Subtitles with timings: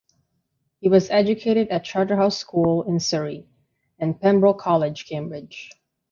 [0.79, 3.45] He was educated at Charterhouse School in Surrey,
[3.99, 5.69] and Pembroke College, Cambridge.